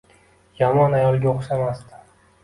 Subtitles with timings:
[0.61, 1.99] Yomon ayolga o`xshamasdi